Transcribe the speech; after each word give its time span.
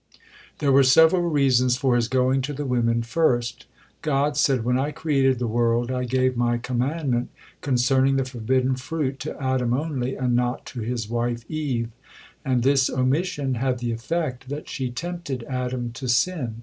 There 0.57 0.71
were 0.71 0.81
several 0.81 1.29
reasons 1.29 1.77
for 1.77 1.95
his 1.95 2.07
going 2.07 2.41
to 2.41 2.53
the 2.53 2.65
women 2.65 3.03
first. 3.03 3.67
God 4.01 4.35
said: 4.35 4.63
"When 4.63 4.79
I 4.79 4.89
created 4.89 5.37
the 5.37 5.45
world, 5.45 5.91
I 5.91 6.05
gave 6.05 6.35
My 6.35 6.57
commandment 6.57 7.29
concerning 7.61 8.15
the 8.15 8.25
forbidden 8.25 8.73
fruit 8.75 9.19
to 9.19 9.39
Adam 9.39 9.75
only, 9.75 10.15
and 10.15 10.35
not 10.35 10.65
to 10.73 10.79
his 10.79 11.07
wife 11.07 11.45
Eve, 11.47 11.89
and 12.43 12.63
this 12.63 12.89
omission 12.89 13.53
had 13.53 13.77
the 13.77 13.91
effect 13.91 14.49
that 14.49 14.67
she 14.67 14.89
tempted 14.89 15.43
Adam 15.43 15.91
to 15.91 16.07
sin. 16.09 16.55